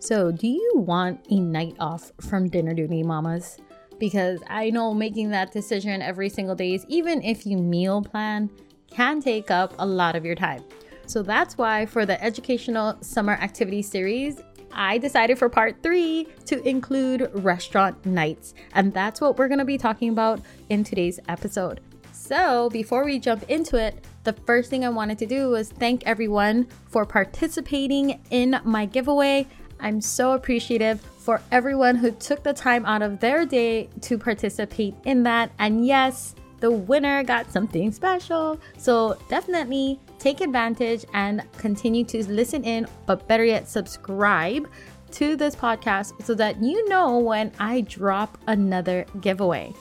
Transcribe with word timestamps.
So, 0.00 0.32
do 0.32 0.48
you 0.48 0.72
want 0.76 1.26
a 1.30 1.38
night 1.38 1.76
off 1.78 2.10
from 2.22 2.48
dinner 2.48 2.72
duty, 2.72 3.02
mamas? 3.02 3.58
Because 3.98 4.40
I 4.48 4.70
know 4.70 4.94
making 4.94 5.28
that 5.30 5.52
decision 5.52 6.00
every 6.00 6.30
single 6.30 6.54
day, 6.54 6.80
even 6.88 7.22
if 7.22 7.44
you 7.44 7.58
meal 7.58 8.00
plan, 8.00 8.48
can 8.90 9.20
take 9.20 9.50
up 9.50 9.74
a 9.78 9.84
lot 9.84 10.16
of 10.16 10.24
your 10.24 10.34
time. 10.34 10.64
So 11.04 11.22
that's 11.22 11.58
why 11.58 11.84
for 11.84 12.06
the 12.06 12.22
educational 12.24 12.96
summer 13.02 13.34
activity 13.34 13.82
series, 13.82 14.40
I 14.72 14.96
decided 14.96 15.38
for 15.38 15.50
part 15.50 15.82
three 15.82 16.28
to 16.46 16.66
include 16.66 17.30
restaurant 17.34 18.06
nights. 18.06 18.54
And 18.72 18.94
that's 18.94 19.20
what 19.20 19.36
we're 19.36 19.48
to 19.58 19.66
be 19.66 19.76
talking 19.76 20.08
about 20.08 20.40
in 20.70 20.82
today's 20.82 21.20
episode. 21.28 21.82
So 22.12 22.70
before 22.70 23.04
we 23.04 23.18
jump 23.18 23.42
into 23.50 23.76
it, 23.76 24.02
the 24.24 24.32
first 24.32 24.70
thing 24.70 24.84
I 24.84 24.88
wanted 24.88 25.18
to 25.18 25.26
do 25.26 25.50
was 25.50 25.70
thank 25.70 26.06
everyone 26.06 26.68
for 26.88 27.04
participating 27.04 28.20
in 28.30 28.60
my 28.64 28.86
giveaway. 28.86 29.46
I'm 29.80 30.00
so 30.00 30.32
appreciative 30.32 31.00
for 31.18 31.40
everyone 31.52 31.96
who 31.96 32.10
took 32.12 32.42
the 32.42 32.52
time 32.52 32.84
out 32.86 33.02
of 33.02 33.20
their 33.20 33.44
day 33.44 33.88
to 34.02 34.18
participate 34.18 34.94
in 35.04 35.22
that. 35.24 35.52
And 35.58 35.86
yes, 35.86 36.34
the 36.60 36.70
winner 36.70 37.22
got 37.22 37.50
something 37.50 37.90
special. 37.92 38.60
So 38.78 39.18
definitely 39.28 39.98
take 40.18 40.40
advantage 40.40 41.04
and 41.14 41.42
continue 41.56 42.04
to 42.04 42.26
listen 42.30 42.64
in, 42.64 42.86
but 43.06 43.26
better 43.26 43.44
yet, 43.44 43.68
subscribe 43.68 44.68
to 45.12 45.36
this 45.36 45.56
podcast 45.56 46.22
so 46.22 46.34
that 46.34 46.62
you 46.62 46.88
know 46.88 47.18
when 47.18 47.52
I 47.58 47.80
drop 47.82 48.38
another 48.46 49.06
giveaway. 49.20 49.72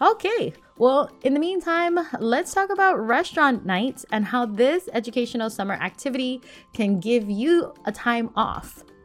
Okay, 0.00 0.52
well, 0.76 1.10
in 1.22 1.34
the 1.34 1.40
meantime, 1.40 1.98
let's 2.20 2.54
talk 2.54 2.70
about 2.70 3.04
restaurant 3.04 3.66
nights 3.66 4.06
and 4.12 4.24
how 4.24 4.46
this 4.46 4.88
educational 4.92 5.50
summer 5.50 5.74
activity 5.74 6.40
can 6.72 7.00
give 7.00 7.28
you 7.28 7.74
a 7.84 7.90
time 7.90 8.30
off 8.36 8.84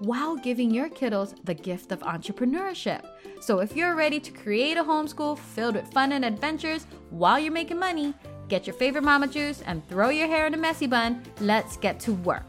while 0.00 0.36
giving 0.36 0.70
your 0.70 0.88
kiddos 0.88 1.34
the 1.44 1.54
gift 1.54 1.92
of 1.92 2.00
entrepreneurship. 2.00 3.02
So, 3.40 3.60
if 3.60 3.76
you're 3.76 3.94
ready 3.94 4.20
to 4.20 4.32
create 4.32 4.76
a 4.76 4.84
homeschool 4.84 5.38
filled 5.38 5.76
with 5.76 5.92
fun 5.92 6.12
and 6.12 6.24
adventures 6.24 6.86
while 7.10 7.38
you're 7.38 7.52
making 7.52 7.78
money, 7.78 8.14
get 8.48 8.66
your 8.66 8.74
favorite 8.74 9.04
mama 9.04 9.26
juice 9.26 9.62
and 9.66 9.86
throw 9.88 10.08
your 10.08 10.28
hair 10.28 10.46
in 10.46 10.54
a 10.54 10.58
messy 10.58 10.86
bun. 10.86 11.22
Let's 11.40 11.76
get 11.76 12.00
to 12.00 12.12
work. 12.12 12.44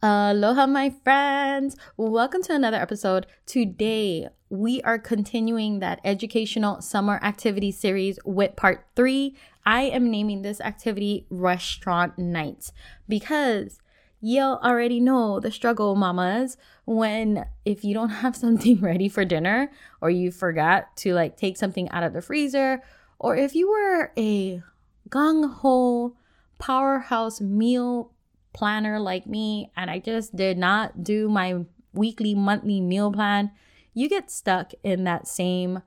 Aloha, 0.00 0.66
my 0.68 0.90
friends. 1.02 1.76
Welcome 1.96 2.42
to 2.44 2.54
another 2.54 2.76
episode. 2.76 3.26
Today, 3.46 4.28
we 4.48 4.80
are 4.82 4.98
continuing 4.98 5.80
that 5.80 6.00
educational 6.04 6.80
summer 6.80 7.18
activity 7.20 7.72
series 7.72 8.18
with 8.24 8.54
part 8.54 8.86
three. 8.94 9.36
I 9.66 9.82
am 9.82 10.10
naming 10.10 10.42
this 10.42 10.60
activity 10.60 11.26
Restaurant 11.30 12.16
Nights 12.16 12.72
because 13.08 13.80
you 14.20 14.40
already 14.40 15.00
know 15.00 15.40
the 15.40 15.50
struggle, 15.50 15.94
mamas, 15.94 16.56
when 16.84 17.46
if 17.64 17.84
you 17.84 17.94
don't 17.94 18.08
have 18.24 18.36
something 18.36 18.80
ready 18.80 19.08
for 19.08 19.24
dinner 19.24 19.70
or 20.00 20.10
you 20.10 20.30
forgot 20.30 20.96
to 20.98 21.14
like 21.14 21.36
take 21.36 21.56
something 21.56 21.88
out 21.90 22.02
of 22.02 22.12
the 22.12 22.22
freezer, 22.22 22.82
or 23.18 23.36
if 23.36 23.54
you 23.54 23.68
were 23.68 24.12
a 24.16 24.62
gung 25.08 25.52
ho 25.52 26.16
powerhouse 26.58 27.40
meal 27.40 28.12
planner 28.52 28.98
like 28.98 29.26
me 29.26 29.70
and 29.76 29.90
I 29.90 29.98
just 29.98 30.34
did 30.34 30.58
not 30.58 31.04
do 31.04 31.28
my 31.28 31.64
weekly, 31.92 32.34
monthly 32.34 32.80
meal 32.80 33.12
plan, 33.12 33.50
you 33.94 34.08
get 34.08 34.30
stuck 34.30 34.72
in 34.82 35.04
that 35.04 35.26
same 35.26 35.82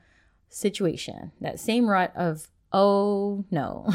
situation, 0.49 1.31
that 1.39 1.59
same 1.59 1.87
rut 1.87 2.13
of, 2.15 2.47
oh 2.71 3.45
no, 3.51 3.87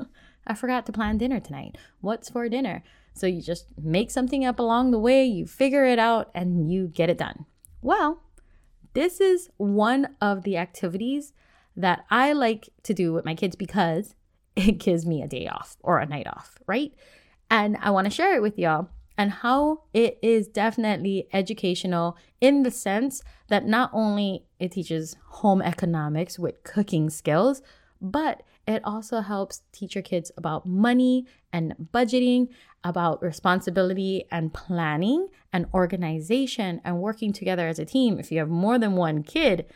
I 0.46 0.54
forgot 0.54 0.86
to 0.86 0.92
plan 0.92 1.18
dinner 1.18 1.40
tonight. 1.40 1.76
What's 2.00 2.30
for 2.30 2.48
dinner? 2.48 2.82
So 3.20 3.26
you 3.26 3.42
just 3.42 3.66
make 3.78 4.10
something 4.10 4.46
up 4.46 4.58
along 4.58 4.92
the 4.92 4.98
way, 4.98 5.26
you 5.26 5.46
figure 5.46 5.84
it 5.84 5.98
out, 5.98 6.30
and 6.34 6.72
you 6.72 6.88
get 6.88 7.10
it 7.10 7.18
done. 7.18 7.44
Well, 7.82 8.22
this 8.94 9.20
is 9.20 9.50
one 9.58 10.16
of 10.22 10.42
the 10.42 10.56
activities 10.56 11.34
that 11.76 12.06
I 12.10 12.32
like 12.32 12.70
to 12.84 12.94
do 12.94 13.12
with 13.12 13.26
my 13.26 13.34
kids 13.34 13.56
because 13.56 14.14
it 14.56 14.78
gives 14.78 15.04
me 15.04 15.20
a 15.20 15.28
day 15.28 15.46
off 15.46 15.76
or 15.82 15.98
a 15.98 16.06
night 16.06 16.26
off, 16.26 16.56
right? 16.66 16.94
And 17.50 17.76
I 17.82 17.90
want 17.90 18.06
to 18.06 18.10
share 18.10 18.34
it 18.34 18.40
with 18.40 18.58
y'all 18.58 18.88
and 19.18 19.30
how 19.30 19.82
it 19.92 20.18
is 20.22 20.48
definitely 20.48 21.28
educational 21.30 22.16
in 22.40 22.62
the 22.62 22.70
sense 22.70 23.22
that 23.48 23.66
not 23.66 23.90
only 23.92 24.46
it 24.58 24.72
teaches 24.72 25.14
home 25.26 25.60
economics 25.60 26.38
with 26.38 26.62
cooking 26.64 27.10
skills, 27.10 27.60
but 28.00 28.42
it 28.66 28.82
also 28.84 29.20
helps 29.20 29.62
teach 29.72 29.94
your 29.94 30.02
kids 30.02 30.30
about 30.36 30.64
money 30.64 31.26
and 31.52 31.74
budgeting, 31.92 32.48
about 32.82 33.22
responsibility 33.22 34.24
and 34.30 34.54
planning 34.54 35.28
and 35.52 35.66
organization 35.74 36.80
and 36.84 37.00
working 37.00 37.32
together 37.32 37.68
as 37.68 37.78
a 37.78 37.84
team 37.84 38.18
if 38.18 38.32
you 38.32 38.38
have 38.38 38.48
more 38.48 38.78
than 38.78 38.94
one 38.94 39.22
kid, 39.22 39.66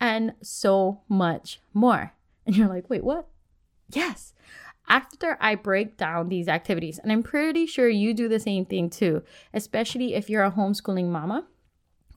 and 0.00 0.32
so 0.42 1.00
much 1.08 1.60
more. 1.72 2.14
And 2.44 2.56
you're 2.56 2.66
like, 2.66 2.90
wait, 2.90 3.04
what? 3.04 3.28
Yes. 3.88 4.34
After 4.88 5.38
I 5.40 5.54
break 5.54 5.96
down 5.96 6.28
these 6.28 6.48
activities, 6.48 6.98
and 6.98 7.12
I'm 7.12 7.22
pretty 7.22 7.66
sure 7.66 7.88
you 7.88 8.12
do 8.12 8.28
the 8.28 8.40
same 8.40 8.66
thing 8.66 8.90
too, 8.90 9.22
especially 9.54 10.14
if 10.14 10.28
you're 10.28 10.42
a 10.42 10.50
homeschooling 10.50 11.06
mama 11.06 11.46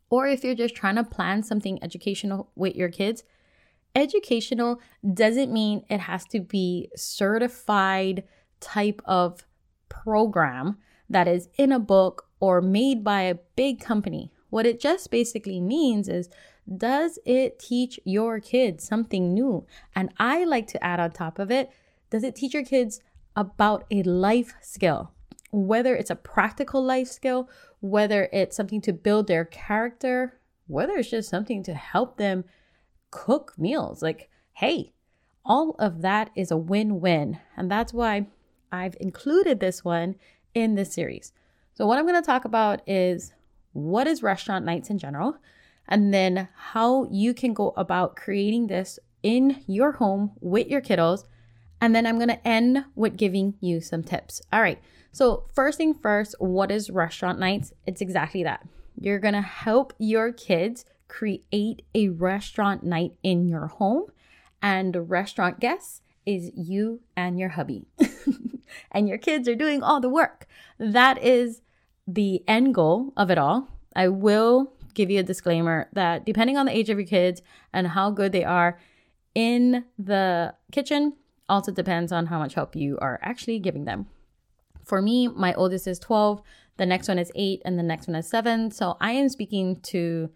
or 0.09 0.25
if 0.25 0.43
you're 0.43 0.55
just 0.55 0.73
trying 0.73 0.95
to 0.95 1.03
plan 1.03 1.43
something 1.43 1.77
educational 1.83 2.49
with 2.55 2.75
your 2.75 2.89
kids 2.89 3.23
educational 3.95 4.79
doesn't 5.13 5.51
mean 5.51 5.83
it 5.89 6.01
has 6.01 6.25
to 6.25 6.39
be 6.39 6.89
certified 6.95 8.23
type 8.59 9.01
of 9.05 9.45
program 10.03 10.77
that 11.09 11.27
is 11.27 11.49
in 11.57 11.71
a 11.71 11.79
book 11.79 12.27
or 12.39 12.61
made 12.61 13.03
by 13.03 13.21
a 13.21 13.39
big 13.55 13.79
company. 13.79 14.31
What 14.49 14.65
it 14.65 14.79
just 14.79 15.11
basically 15.11 15.59
means 15.59 16.07
is 16.07 16.29
does 16.77 17.19
it 17.25 17.59
teach 17.59 17.99
your 18.05 18.39
kids 18.39 18.83
something 18.83 19.33
new? 19.33 19.65
And 19.95 20.11
I 20.17 20.45
like 20.45 20.67
to 20.67 20.83
add 20.83 20.99
on 20.99 21.11
top 21.11 21.37
of 21.37 21.51
it, 21.51 21.69
does 22.09 22.23
it 22.23 22.35
teach 22.35 22.53
your 22.53 22.65
kids 22.65 23.01
about 23.35 23.85
a 23.91 24.01
life 24.03 24.55
skill? 24.61 25.11
Whether 25.51 25.95
it's 25.95 26.09
a 26.09 26.15
practical 26.15 26.83
life 26.83 27.07
skill, 27.07 27.49
whether 27.81 28.29
it's 28.33 28.55
something 28.55 28.81
to 28.81 28.93
build 28.93 29.27
their 29.27 29.45
character, 29.45 30.39
whether 30.67 30.93
it's 30.93 31.11
just 31.11 31.29
something 31.29 31.61
to 31.63 31.73
help 31.73 32.17
them 32.17 32.45
cook 33.11 33.53
meals. 33.57 34.01
Like, 34.01 34.29
hey, 34.53 34.93
all 35.45 35.75
of 35.77 36.01
that 36.01 36.31
is 36.35 36.49
a 36.49 36.57
win 36.57 36.99
win. 36.99 37.39
And 37.55 37.69
that's 37.69 37.93
why 37.93 38.27
I've 38.75 38.97
included 38.99 39.59
this 39.59 39.83
one 39.83 40.15
in 40.53 40.75
this 40.75 40.93
series. 40.93 41.31
So, 41.73 41.85
what 41.85 41.97
I'm 41.97 42.05
going 42.05 42.21
to 42.21 42.25
talk 42.25 42.45
about 42.45 42.81
is 42.87 43.33
what 43.73 44.07
is 44.07 44.23
restaurant 44.23 44.65
nights 44.65 44.89
in 44.89 44.97
general, 44.97 45.37
and 45.87 46.13
then 46.13 46.47
how 46.55 47.07
you 47.11 47.33
can 47.33 47.53
go 47.53 47.73
about 47.75 48.15
creating 48.15 48.67
this 48.67 48.99
in 49.23 49.63
your 49.67 49.93
home 49.93 50.31
with 50.39 50.67
your 50.67 50.81
kiddos. 50.81 51.25
And 51.81 51.93
then 51.93 52.07
I'm 52.07 52.17
going 52.17 52.29
to 52.29 52.47
end 52.47 52.85
with 52.95 53.17
giving 53.17 53.55
you 53.59 53.81
some 53.81 54.03
tips. 54.03 54.41
All 54.53 54.61
right. 54.61 54.81
So, 55.11 55.45
first 55.53 55.77
thing 55.77 55.93
first, 55.93 56.35
what 56.39 56.71
is 56.71 56.89
restaurant 56.89 57.39
nights? 57.39 57.73
It's 57.85 58.01
exactly 58.01 58.43
that. 58.43 58.65
You're 58.99 59.19
going 59.19 59.33
to 59.33 59.41
help 59.41 59.93
your 59.97 60.31
kids 60.31 60.85
create 61.07 61.83
a 61.93 62.09
restaurant 62.09 62.83
night 62.83 63.13
in 63.23 63.47
your 63.47 63.67
home. 63.67 64.05
And 64.61 65.09
restaurant 65.09 65.59
guests 65.59 66.01
is 66.25 66.51
you 66.55 67.01
and 67.15 67.39
your 67.39 67.49
hubby. 67.49 67.85
and 68.91 69.07
your 69.07 69.17
kids 69.17 69.47
are 69.47 69.55
doing 69.55 69.83
all 69.83 69.99
the 69.99 70.09
work. 70.09 70.47
That 70.79 71.21
is 71.23 71.61
the 72.07 72.43
end 72.47 72.75
goal 72.75 73.13
of 73.17 73.29
it 73.29 73.37
all. 73.37 73.67
I 73.95 74.09
will 74.09 74.73
give 74.93 75.09
you 75.09 75.19
a 75.19 75.23
disclaimer 75.23 75.89
that 75.93 76.25
depending 76.25 76.57
on 76.57 76.65
the 76.65 76.75
age 76.75 76.89
of 76.89 76.97
your 76.97 77.07
kids 77.07 77.41
and 77.73 77.87
how 77.87 78.09
good 78.11 78.31
they 78.31 78.43
are 78.43 78.79
in 79.33 79.85
the 79.99 80.53
kitchen, 80.71 81.13
also 81.47 81.71
depends 81.71 82.11
on 82.11 82.27
how 82.27 82.39
much 82.39 82.53
help 82.53 82.75
you 82.75 82.97
are 83.01 83.19
actually 83.21 83.59
giving 83.59 83.85
them. 83.85 84.07
For 84.83 85.01
me, 85.01 85.27
my 85.27 85.53
oldest 85.53 85.87
is 85.87 85.99
12, 85.99 86.41
the 86.77 86.85
next 86.85 87.07
one 87.07 87.19
is 87.19 87.31
8, 87.35 87.61
and 87.65 87.77
the 87.77 87.83
next 87.83 88.07
one 88.07 88.15
is 88.15 88.27
7. 88.29 88.71
So 88.71 88.97
I 89.01 89.11
am 89.11 89.29
speaking 89.29 89.79
to 89.83 90.29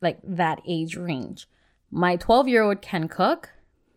like 0.00 0.18
that 0.22 0.60
age 0.66 0.96
range. 0.96 1.48
My 1.90 2.16
12 2.16 2.48
year 2.48 2.62
old 2.62 2.82
can 2.82 3.08
cook. 3.08 3.50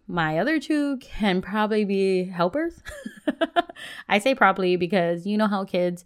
My 0.09 0.39
other 0.39 0.59
two 0.59 0.97
can 0.97 1.41
probably 1.41 1.85
be 1.85 2.25
helpers. 2.25 2.81
I 4.09 4.19
say 4.19 4.35
probably 4.35 4.75
because 4.75 5.25
you 5.25 5.37
know 5.37 5.47
how 5.47 5.63
kids 5.63 6.03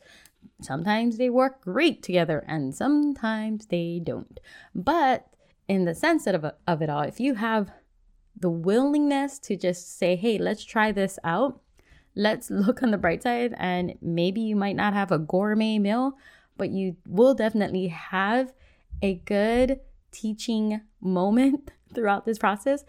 Sometimes 0.64 1.18
they 1.18 1.30
work 1.30 1.62
great 1.62 2.02
together 2.02 2.44
and 2.48 2.74
sometimes 2.74 3.68
they 3.68 4.02
don't. 4.04 4.40
But 4.74 5.28
in 5.68 5.86
the 5.86 5.96
sense 5.96 6.28
of, 6.28 6.46
of 6.68 6.82
it 6.82 6.90
all, 6.90 7.02
if 7.02 7.20
you 7.20 7.36
have 7.36 7.72
the 8.40 8.50
willingness 8.50 9.40
to 9.40 9.56
just 9.56 9.98
say, 9.98 10.16
hey, 10.16 10.38
let's 10.38 10.64
try 10.64 10.92
this 10.92 11.20
out, 11.24 11.62
let's 12.16 12.50
look 12.50 12.82
on 12.82 12.92
the 12.92 12.98
bright 12.98 13.24
side, 13.24 13.54
and 13.58 13.96
maybe 14.02 14.42
you 14.42 14.56
might 14.56 14.76
not 14.76 14.94
have 14.94 15.12
a 15.12 15.20
gourmet 15.20 15.80
meal, 15.80 16.18
but 16.58 16.70
you 16.70 16.96
will 17.08 17.34
definitely 17.34 17.88
have 17.88 18.54
a 19.02 19.16
good 19.16 19.80
teaching 20.12 20.82
moment 21.02 21.72
throughout 21.94 22.26
this 22.26 22.38
process. 22.38 22.84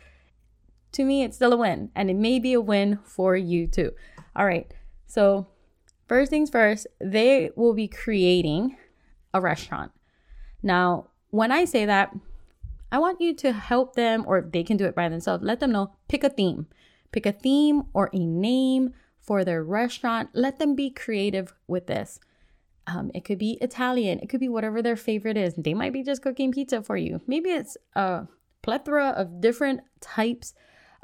To 0.95 1.05
me, 1.05 1.23
it's 1.23 1.37
still 1.37 1.53
a 1.53 1.57
win, 1.57 1.91
and 1.95 2.11
it 2.11 2.17
may 2.17 2.39
be 2.39 2.53
a 2.53 2.61
win 2.61 2.99
for 3.05 3.37
you 3.37 3.67
too. 3.67 3.93
All 4.35 4.47
right, 4.47 4.73
so 5.07 5.47
First 6.07 6.31
things 6.31 6.51
first, 6.51 6.87
they 7.01 7.51
will 7.57 7.75
be 7.75 7.89
creating 7.89 8.77
a 9.33 9.41
restaurant. 9.41 9.93
Now, 10.63 11.09
when 11.31 11.51
I 11.51 11.65
say 11.65 11.87
that, 11.87 12.15
I 12.93 12.99
want 12.99 13.21
you 13.21 13.35
to 13.37 13.53
help 13.53 13.97
them, 13.97 14.25
or 14.27 14.39
if 14.39 14.53
they 14.53 14.63
can 14.63 14.77
do 14.77 14.85
it 14.85 14.95
by 14.95 15.09
themselves. 15.09 15.43
Let 15.43 15.61
them 15.61 15.73
know, 15.73 15.93
pick 16.09 16.23
a 16.23 16.29
theme. 16.29 16.67
Pick 17.11 17.27
a 17.27 17.33
theme 17.33 17.85
or 17.93 18.11
a 18.13 18.19
name 18.19 18.93
for 19.21 19.45
their 19.45 19.65
restaurant. 19.65 20.31
Let 20.35 20.59
them 20.59 20.75
be 20.77 20.91
creative 20.91 21.55
with 21.67 21.87
this. 21.87 22.21
Um, 22.87 23.11
it 23.15 23.25
could 23.25 23.39
be 23.39 23.57
Italian, 23.63 24.19
it 24.19 24.29
could 24.29 24.41
be 24.41 24.49
whatever 24.51 24.83
their 24.83 24.97
favorite 24.97 25.39
is. 25.39 25.55
They 25.57 25.73
might 25.73 25.95
be 25.95 26.03
just 26.03 26.23
cooking 26.23 26.53
pizza 26.53 26.83
for 26.83 26.99
you. 26.99 27.23
Maybe 27.27 27.49
it's 27.49 27.79
a 27.95 28.27
plethora 28.61 29.09
of 29.09 29.41
different 29.41 29.81
types 30.03 30.53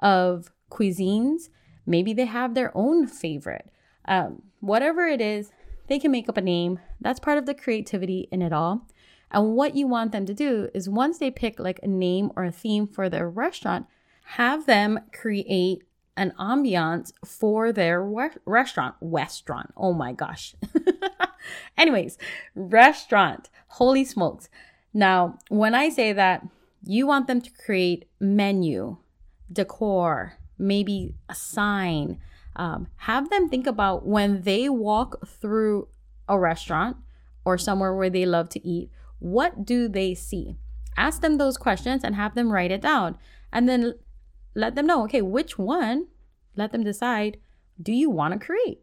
of 0.00 0.50
cuisines. 0.70 1.49
Maybe 1.87 2.12
they 2.12 2.26
have 2.26 2.55
their 2.55 2.73
own 2.75 3.06
favorite. 3.06 3.70
Um, 4.06 4.43
whatever 4.61 5.06
it 5.06 5.20
is, 5.20 5.52
they 5.88 5.99
can 5.99 6.11
make 6.11 6.29
up 6.29 6.37
a 6.37 6.43
name. 6.43 6.79
That's 7.00 7.20
part 7.20 7.38
of 7.38 7.47
the 7.47 7.55
creativity 7.55 8.29
in 8.31 8.43
it 8.43 8.52
all. 8.52 8.87
And 9.31 9.55
what 9.55 9.76
you 9.76 9.87
want 9.87 10.12
them 10.12 10.26
to 10.26 10.35
do 10.35 10.69
is 10.75 10.88
once 10.88 11.19
they 11.19 11.31
pick 11.31 11.58
like 11.58 11.81
a 11.82 11.88
name 11.88 12.31
or 12.37 12.44
a 12.44 12.52
theme 12.52 12.87
for 12.87 13.08
their 13.08 13.29
restaurant, 13.29 13.87
have 14.23 14.67
them 14.67 15.00
create 15.12 15.82
an 16.17 16.32
ambiance 16.38 17.12
for 17.25 17.73
their 17.73 18.05
we- 18.05 18.29
restaurant. 18.44 18.94
Restaurant. 19.00 19.73
Oh 19.76 19.93
my 19.93 20.12
gosh. 20.12 20.55
Anyways, 21.79 22.19
restaurant. 22.55 23.49
Holy 23.69 24.05
smokes. 24.05 24.49
Now, 24.93 25.38
when 25.49 25.75
I 25.75 25.88
say 25.88 26.12
that, 26.12 26.47
you 26.85 27.06
want 27.06 27.26
them 27.26 27.41
to 27.41 27.50
create 27.50 28.06
menu, 28.20 28.97
decor, 29.52 30.35
maybe 30.58 31.14
a 31.29 31.35
sign, 31.35 32.19
um, 32.56 32.88
have 32.97 33.31
them 33.31 33.49
think 33.49 33.67
about 33.67 34.06
when 34.06 34.43
they 34.43 34.69
walk 34.69 35.26
through 35.26 35.88
a 36.29 36.38
restaurant 36.38 36.97
or 37.44 37.56
somewhere 37.58 37.94
where 37.94 38.11
they 38.11 38.26
love 38.26 38.49
to 38.50 38.67
eat, 38.67 38.91
what 39.19 39.64
do 39.64 39.88
they 39.88 40.14
see? 40.14 40.56
Ask 40.97 41.20
them 41.20 41.38
those 41.38 41.56
questions 41.56 42.05
and 42.05 42.14
have 42.14 42.35
them 42.35 42.52
write 42.52 42.70
it 42.70 42.81
down. 42.81 43.17
And 43.52 43.69
then 43.69 43.94
let 44.55 44.75
them 44.75 44.87
know, 44.87 45.05
okay, 45.05 45.23
which 45.23 45.58
one, 45.58 46.08
let 46.56 46.73
them 46.73 46.85
decide, 46.85 47.38
do 47.81 47.93
you 47.93 48.11
want 48.11 48.35
to 48.35 48.44
create? 48.44 48.81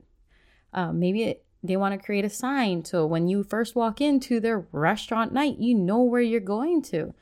Uh, 0.74 0.92
maybe 0.92 1.24
it, 1.24 1.46
they 1.64 1.78
want 1.78 1.94
to 1.94 2.04
create 2.04 2.26
a 2.26 2.30
sign 2.30 2.86
so 2.86 3.06
when 3.06 3.28
you 3.28 3.44
first 3.44 3.76
walk 3.76 4.00
into 4.00 4.40
their 4.40 4.68
restaurant 4.72 5.34
night, 5.34 5.58
you 5.58 5.76
know 5.76 6.02
where 6.02 6.22
you're 6.22 6.40
going 6.40 6.82
to. 6.84 7.14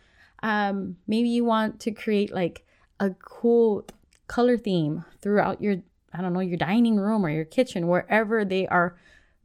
Um, 0.43 0.97
maybe 1.07 1.29
you 1.29 1.43
want 1.43 1.79
to 1.81 1.91
create 1.91 2.33
like 2.33 2.65
a 2.99 3.11
cool 3.11 3.85
color 4.27 4.57
theme 4.57 5.05
throughout 5.21 5.61
your 5.61 5.77
I 6.15 6.21
don't 6.21 6.33
know, 6.33 6.39
your 6.39 6.57
dining 6.57 6.97
room 6.97 7.25
or 7.25 7.29
your 7.29 7.45
kitchen, 7.45 7.87
wherever 7.87 8.45
they 8.45 8.67
are 8.67 8.95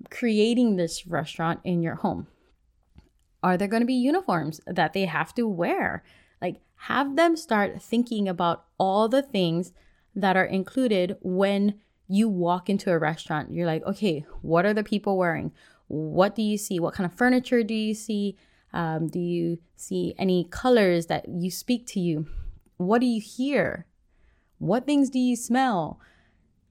creating 0.08 0.76
this 0.76 1.06
restaurant 1.06 1.60
in 1.64 1.82
your 1.82 1.96
home. 1.96 2.28
Are 3.42 3.56
there 3.56 3.68
going 3.68 3.82
to 3.82 3.86
be 3.86 3.94
uniforms 3.94 4.60
that 4.66 4.92
they 4.92 5.06
have 5.06 5.34
to 5.34 5.48
wear? 5.48 6.04
Like, 6.40 6.60
have 6.76 7.16
them 7.16 7.36
start 7.36 7.82
thinking 7.82 8.28
about 8.28 8.66
all 8.78 9.08
the 9.08 9.22
things 9.22 9.72
that 10.14 10.36
are 10.36 10.44
included 10.44 11.16
when 11.22 11.80
you 12.06 12.28
walk 12.28 12.70
into 12.70 12.90
a 12.90 12.98
restaurant. 12.98 13.52
You're 13.52 13.66
like, 13.66 13.84
okay, 13.84 14.24
what 14.42 14.64
are 14.64 14.74
the 14.74 14.84
people 14.84 15.16
wearing? 15.16 15.52
What 15.88 16.34
do 16.34 16.42
you 16.42 16.56
see? 16.56 16.78
What 16.78 16.94
kind 16.94 17.10
of 17.10 17.16
furniture 17.16 17.62
do 17.62 17.74
you 17.74 17.94
see? 17.94 18.36
Um, 18.72 19.08
do 19.08 19.18
you 19.18 19.58
see 19.74 20.14
any 20.18 20.44
colors 20.44 21.06
that 21.06 21.28
you 21.28 21.50
speak 21.50 21.86
to 21.88 22.00
you? 22.00 22.26
What 22.80 23.02
do 23.02 23.06
you 23.06 23.20
hear? 23.20 23.84
What 24.56 24.86
things 24.86 25.10
do 25.10 25.18
you 25.18 25.36
smell? 25.36 26.00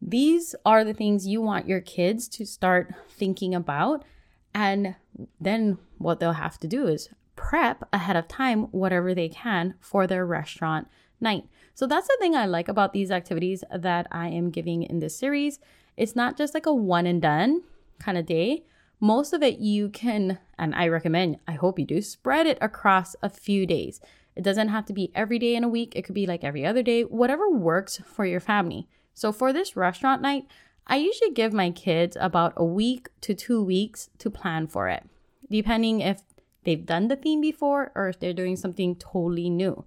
These 0.01 0.55
are 0.65 0.83
the 0.83 0.95
things 0.95 1.27
you 1.27 1.39
want 1.39 1.67
your 1.67 1.81
kids 1.81 2.27
to 2.29 2.47
start 2.47 2.91
thinking 3.11 3.53
about. 3.53 4.03
And 4.51 4.95
then 5.39 5.77
what 5.99 6.19
they'll 6.19 6.33
have 6.33 6.59
to 6.61 6.67
do 6.67 6.87
is 6.87 7.09
prep 7.35 7.87
ahead 7.93 8.15
of 8.15 8.27
time 8.27 8.63
whatever 8.71 9.13
they 9.13 9.29
can 9.29 9.75
for 9.79 10.07
their 10.07 10.25
restaurant 10.25 10.87
night. 11.21 11.43
So 11.75 11.85
that's 11.85 12.07
the 12.07 12.17
thing 12.19 12.35
I 12.35 12.47
like 12.47 12.69
about 12.69 12.91
these 12.91 13.11
activities 13.11 13.63
that 13.71 14.07
I 14.11 14.29
am 14.29 14.49
giving 14.49 14.81
in 14.81 14.97
this 14.97 15.15
series. 15.15 15.59
It's 15.95 16.15
not 16.15 16.35
just 16.35 16.55
like 16.55 16.65
a 16.65 16.73
one 16.73 17.05
and 17.05 17.21
done 17.21 17.61
kind 17.99 18.17
of 18.17 18.25
day. 18.25 18.63
Most 18.99 19.31
of 19.31 19.43
it 19.43 19.59
you 19.59 19.89
can, 19.89 20.39
and 20.57 20.73
I 20.73 20.87
recommend, 20.87 21.37
I 21.47 21.51
hope 21.51 21.77
you 21.77 21.85
do, 21.85 22.01
spread 22.01 22.47
it 22.47 22.57
across 22.61 23.15
a 23.21 23.29
few 23.29 23.67
days. 23.67 24.01
It 24.39 24.43
doesn't 24.43 24.69
have 24.69 24.85
to 24.85 24.93
be 24.93 25.11
every 25.13 25.37
day 25.37 25.53
in 25.53 25.65
a 25.65 25.67
week, 25.67 25.91
it 25.97 26.03
could 26.03 26.15
be 26.15 26.25
like 26.25 26.45
every 26.45 26.65
other 26.65 26.81
day, 26.81 27.01
whatever 27.01 27.49
works 27.49 27.99
for 28.05 28.25
your 28.25 28.39
family. 28.39 28.87
So 29.13 29.33
for 29.33 29.51
this 29.51 29.75
restaurant 29.75 30.21
night, 30.21 30.47
I 30.87 30.95
usually 30.95 31.31
give 31.31 31.51
my 31.51 31.71
kids 31.71 32.15
about 32.17 32.53
a 32.55 32.63
week 32.63 33.09
to 33.19 33.33
two 33.33 33.61
weeks 33.61 34.09
to 34.19 34.29
plan 34.29 34.67
for 34.67 34.87
it, 34.87 35.03
depending 35.51 35.99
if 35.99 36.21
they've 36.63 36.85
done 36.85 37.09
the 37.09 37.17
theme 37.17 37.41
before 37.41 37.91
or 37.93 38.07
if 38.07 38.17
they're 38.17 38.31
doing 38.31 38.55
something 38.55 38.95
totally 38.95 39.49
new. 39.49 39.83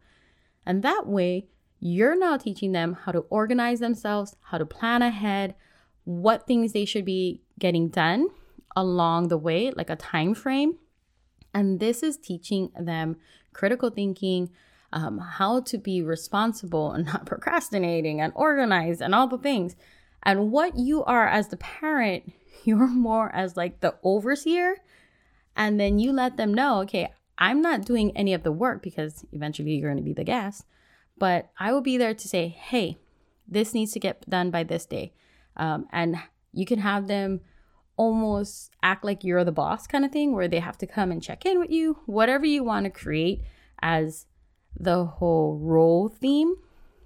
And 0.66 0.82
that 0.82 1.06
way, 1.06 1.46
you're 1.80 2.14
now 2.14 2.36
teaching 2.36 2.72
them 2.72 2.92
how 2.92 3.12
to 3.12 3.20
organize 3.30 3.80
themselves, 3.80 4.36
how 4.50 4.58
to 4.58 4.66
plan 4.66 5.00
ahead, 5.00 5.54
what 6.04 6.46
things 6.46 6.74
they 6.74 6.84
should 6.84 7.06
be 7.06 7.40
getting 7.58 7.88
done 7.88 8.28
along 8.76 9.28
the 9.28 9.38
way, 9.38 9.70
like 9.70 9.88
a 9.88 9.96
time 9.96 10.34
frame. 10.34 10.76
And 11.54 11.80
this 11.80 12.02
is 12.02 12.18
teaching 12.18 12.70
them 12.78 13.16
critical 13.52 13.90
thinking, 13.90 14.50
um, 14.92 15.18
how 15.18 15.60
to 15.60 15.78
be 15.78 16.02
responsible 16.02 16.92
and 16.92 17.06
not 17.12 17.26
procrastinating 17.26 18.20
and 18.20 18.32
organized 18.36 19.00
and 19.00 19.14
all 19.14 19.26
the 19.26 19.38
things. 19.38 19.76
And 20.22 20.52
what 20.52 20.76
you 20.76 21.04
are 21.04 21.26
as 21.26 21.48
the 21.48 21.56
parent, 21.56 22.32
you're 22.64 22.88
more 22.88 23.34
as 23.34 23.56
like 23.56 23.80
the 23.80 23.94
overseer. 24.02 24.76
And 25.56 25.78
then 25.78 25.98
you 25.98 26.12
let 26.12 26.36
them 26.36 26.54
know, 26.54 26.80
okay, 26.80 27.12
I'm 27.38 27.60
not 27.60 27.84
doing 27.84 28.16
any 28.16 28.34
of 28.34 28.42
the 28.42 28.52
work 28.52 28.82
because 28.82 29.24
eventually 29.32 29.72
you're 29.72 29.90
going 29.90 30.02
to 30.02 30.02
be 30.02 30.12
the 30.12 30.24
guest, 30.24 30.64
but 31.18 31.50
I 31.58 31.72
will 31.72 31.80
be 31.80 31.98
there 31.98 32.14
to 32.14 32.28
say, 32.28 32.48
hey, 32.48 32.98
this 33.48 33.74
needs 33.74 33.92
to 33.92 34.00
get 34.00 34.28
done 34.28 34.50
by 34.50 34.62
this 34.62 34.86
day. 34.86 35.12
Um, 35.56 35.86
and 35.90 36.16
you 36.52 36.64
can 36.64 36.78
have 36.78 37.06
them 37.06 37.40
almost 37.96 38.70
act 38.82 39.04
like 39.04 39.24
you're 39.24 39.44
the 39.44 39.52
boss 39.52 39.86
kind 39.86 40.04
of 40.04 40.12
thing 40.12 40.34
where 40.34 40.48
they 40.48 40.60
have 40.60 40.78
to 40.78 40.86
come 40.86 41.12
and 41.12 41.22
check 41.22 41.44
in 41.44 41.58
with 41.58 41.70
you, 41.70 41.98
whatever 42.06 42.46
you 42.46 42.64
want 42.64 42.84
to 42.84 42.90
create 42.90 43.42
as 43.80 44.26
the 44.78 45.04
whole 45.04 45.58
role 45.58 46.08
theme, 46.08 46.54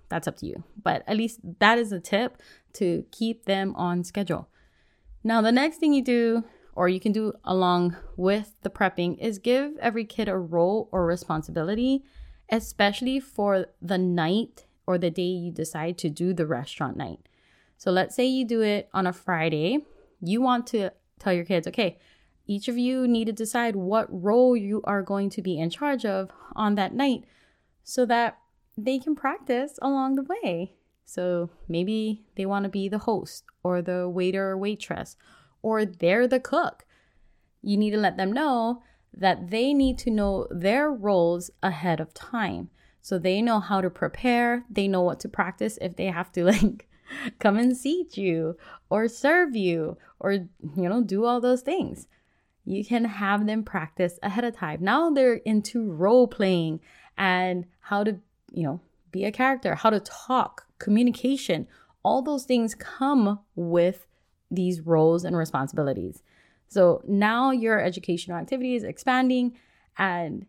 that's 0.08 0.28
up 0.28 0.36
to 0.36 0.46
you. 0.46 0.62
But 0.80 1.02
at 1.06 1.16
least 1.16 1.40
that 1.58 1.78
is 1.78 1.92
a 1.92 2.00
tip 2.00 2.40
to 2.74 3.04
keep 3.10 3.44
them 3.44 3.74
on 3.76 4.04
schedule. 4.04 4.48
Now, 5.24 5.40
the 5.40 5.52
next 5.52 5.78
thing 5.78 5.92
you 5.92 6.04
do, 6.04 6.44
or 6.74 6.88
you 6.88 7.00
can 7.00 7.12
do 7.12 7.32
along 7.44 7.96
with 8.16 8.54
the 8.62 8.70
prepping, 8.70 9.18
is 9.18 9.38
give 9.38 9.76
every 9.78 10.04
kid 10.04 10.28
a 10.28 10.38
role 10.38 10.88
or 10.92 11.04
responsibility, 11.04 12.04
especially 12.48 13.18
for 13.18 13.66
the 13.82 13.98
night 13.98 14.66
or 14.86 14.98
the 14.98 15.10
day 15.10 15.22
you 15.22 15.50
decide 15.50 15.98
to 15.98 16.08
do 16.08 16.32
the 16.32 16.46
restaurant 16.46 16.96
night. 16.96 17.28
So 17.76 17.90
let's 17.90 18.14
say 18.14 18.24
you 18.24 18.46
do 18.46 18.62
it 18.62 18.88
on 18.94 19.06
a 19.06 19.12
Friday. 19.12 19.84
You 20.20 20.40
want 20.40 20.66
to 20.68 20.90
tell 21.18 21.32
your 21.32 21.44
kids, 21.44 21.66
okay, 21.66 21.98
each 22.46 22.68
of 22.68 22.78
you 22.78 23.08
need 23.08 23.26
to 23.26 23.32
decide 23.32 23.74
what 23.74 24.06
role 24.10 24.56
you 24.56 24.80
are 24.84 25.02
going 25.02 25.30
to 25.30 25.42
be 25.42 25.58
in 25.58 25.70
charge 25.70 26.04
of 26.04 26.30
on 26.54 26.76
that 26.76 26.94
night 26.94 27.24
so 27.82 28.06
that 28.06 28.38
they 28.76 28.98
can 28.98 29.16
practice 29.16 29.78
along 29.82 30.14
the 30.14 30.22
way. 30.22 30.74
So 31.04 31.50
maybe 31.68 32.24
they 32.36 32.46
want 32.46 32.64
to 32.64 32.68
be 32.68 32.88
the 32.88 32.98
host 32.98 33.44
or 33.62 33.82
the 33.82 34.08
waiter 34.08 34.50
or 34.50 34.58
waitress, 34.58 35.16
or 35.62 35.84
they're 35.84 36.28
the 36.28 36.40
cook. 36.40 36.84
You 37.62 37.76
need 37.76 37.90
to 37.90 37.96
let 37.96 38.16
them 38.16 38.32
know 38.32 38.82
that 39.12 39.50
they 39.50 39.72
need 39.72 39.98
to 39.98 40.10
know 40.10 40.46
their 40.50 40.90
roles 40.90 41.50
ahead 41.62 42.00
of 42.00 42.12
time. 42.12 42.70
So 43.00 43.18
they 43.18 43.40
know 43.40 43.60
how 43.60 43.80
to 43.80 43.88
prepare, 43.88 44.64
they 44.68 44.88
know 44.88 45.02
what 45.02 45.20
to 45.20 45.28
practice 45.28 45.78
if 45.80 45.96
they 45.96 46.06
have 46.06 46.30
to 46.32 46.44
like 46.52 46.88
come 47.38 47.56
and 47.56 47.76
seat 47.76 48.16
you 48.16 48.56
or 48.90 49.08
serve 49.08 49.54
you 49.56 49.96
or 50.20 50.32
you 50.32 50.48
know 50.88 51.02
do 51.02 51.24
all 51.24 51.40
those 51.40 51.62
things. 51.62 52.06
You 52.64 52.84
can 52.84 53.04
have 53.04 53.46
them 53.46 53.62
practice 53.62 54.18
ahead 54.22 54.44
of 54.44 54.56
time. 54.56 54.78
Now 54.82 55.10
they're 55.10 55.34
into 55.34 55.90
role 55.90 56.26
playing 56.26 56.80
and 57.16 57.64
how 57.80 58.02
to, 58.02 58.18
you 58.52 58.64
know, 58.64 58.80
be 59.12 59.24
a 59.24 59.32
character, 59.32 59.76
how 59.76 59.90
to 59.90 60.00
talk, 60.00 60.66
communication. 60.78 61.68
All 62.02 62.22
those 62.22 62.44
things 62.44 62.74
come 62.74 63.38
with 63.54 64.06
these 64.50 64.80
roles 64.80 65.24
and 65.24 65.36
responsibilities. 65.36 66.22
So 66.68 67.02
now 67.06 67.52
your 67.52 67.80
educational 67.80 68.36
activity 68.36 68.74
is 68.74 68.82
expanding, 68.82 69.56
and 69.98 70.46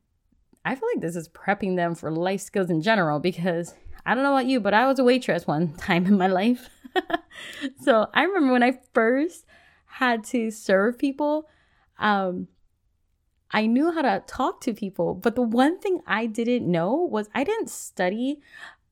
I 0.68 0.76
feel 0.76 0.90
like 0.94 1.02
this 1.02 1.16
is 1.16 1.30
prepping 1.30 1.78
them 1.78 1.96
for 1.96 2.12
life 2.12 2.42
skills 2.42 2.70
in 2.70 2.82
general 2.82 3.22
because 3.22 3.74
I 4.06 4.14
don't 4.14 4.26
know 4.26 4.34
about 4.34 4.48
you, 4.48 4.60
but 4.60 4.74
I 4.74 4.86
was 4.86 5.00
a 5.00 5.04
waitress 5.06 5.48
one 5.48 5.74
time 5.78 6.06
in 6.06 6.18
my 6.18 6.28
life. 6.28 6.70
so 7.82 8.08
I 8.14 8.24
remember 8.24 8.52
when 8.52 8.64
I 8.64 8.80
first 8.94 9.46
had 9.86 10.26
to 10.26 10.52
serve 10.52 11.00
people, 11.00 11.48
um, 12.00 12.50
I 13.50 13.66
knew 13.66 13.94
how 13.94 14.02
to 14.02 14.22
talk 14.28 14.60
to 14.62 14.74
people, 14.74 15.14
but 15.14 15.36
the 15.36 15.42
one 15.42 15.80
thing 15.80 16.02
I 16.06 16.26
didn't 16.26 16.70
know 16.70 16.96
was 16.96 17.30
I 17.34 17.46
didn't 17.46 17.70
study 17.70 18.42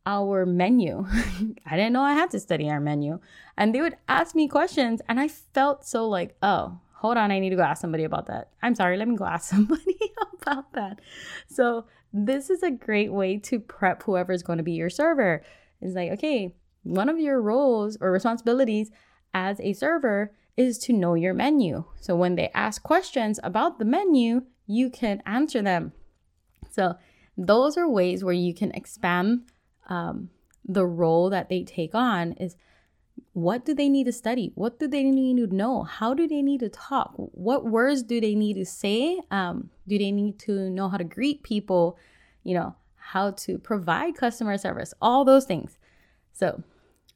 our 0.06 0.46
menu. 0.46 1.06
I 1.66 1.76
didn't 1.76 1.92
know 1.92 2.04
I 2.04 2.14
had 2.14 2.32
to 2.32 2.40
study 2.40 2.70
our 2.70 2.80
menu. 2.80 3.20
And 3.58 3.76
they 3.76 3.82
would 3.82 3.98
ask 4.08 4.34
me 4.34 4.48
questions, 4.48 5.02
and 5.10 5.20
I 5.20 5.28
felt 5.28 5.86
so 5.86 6.08
like, 6.08 6.38
oh, 6.42 6.80
hold 7.06 7.18
on, 7.18 7.32
I 7.32 7.38
need 7.38 7.52
to 7.52 7.56
go 7.56 7.62
ask 7.62 7.82
somebody 7.82 8.04
about 8.04 8.26
that. 8.28 8.50
I'm 8.64 8.74
sorry, 8.74 8.98
let 8.98 9.08
me 9.08 9.16
go 9.16 9.26
ask 9.26 9.48
somebody 9.56 9.98
about 10.42 10.74
that. 10.74 11.00
So, 11.48 11.86
this 12.12 12.50
is 12.50 12.64
a 12.64 12.72
great 12.72 13.14
way 13.14 13.38
to 13.38 13.60
prep 13.60 14.02
whoever 14.04 14.32
is 14.32 14.42
going 14.42 14.58
to 14.58 14.64
be 14.64 14.72
your 14.72 14.90
server. 14.90 15.44
It's 15.82 15.94
like, 15.94 16.12
okay, 16.14 16.56
one 16.82 17.10
of 17.10 17.20
your 17.20 17.42
roles 17.42 17.96
or 18.02 18.12
responsibilities 18.12 18.90
as 19.34 19.60
a 19.60 19.74
server 19.74 20.34
is 20.58 20.78
to 20.80 20.94
know 20.94 21.14
your 21.14 21.34
menu. 21.36 21.84
So, 22.02 22.16
when 22.16 22.36
they 22.36 22.50
ask 22.56 22.82
questions 22.82 23.40
about 23.44 23.78
the 23.78 23.86
menu, 23.86 24.42
you 24.66 24.90
can 24.90 25.22
answer 25.28 25.62
them. 25.62 25.94
So, 26.72 26.96
those 27.38 27.78
are 27.78 27.88
ways 27.88 28.24
where 28.24 28.34
you 28.34 28.56
can 28.56 28.72
expand 28.72 29.44
um, 29.90 30.32
the 30.68 30.88
role 30.88 31.30
that 31.30 31.50
they 31.50 31.64
take 31.64 31.94
on 31.94 32.32
is 32.34 32.56
what 33.34 33.66
do 33.66 33.74
they 33.74 33.90
need 33.90 34.06
to 34.06 34.14
study? 34.14 34.52
What 34.56 34.80
do 34.80 34.88
they 34.88 35.04
need 35.04 35.38
to 35.38 35.48
know? 35.54 35.84
How 35.84 36.14
do 36.14 36.28
they 36.28 36.42
need 36.42 36.62
to 36.62 36.70
talk? 36.70 37.14
What 37.16 37.66
words 37.66 38.02
do 38.04 38.22
they 38.22 38.34
need 38.36 38.56
to 38.56 38.66
say? 38.66 39.20
Um, 39.30 39.70
do 39.88 39.98
they 39.98 40.12
need 40.12 40.40
to 40.40 40.70
know 40.70 40.88
how 40.88 40.98
to 40.98 41.04
greet 41.04 41.44
people? 41.44 41.98
You 42.44 42.56
know 42.56 42.76
how 42.96 43.32
to 43.32 43.58
provide 43.58 44.16
customer 44.16 44.58
service? 44.58 44.94
All 45.02 45.26
those 45.26 45.46
things. 45.46 45.78
So 46.34 46.64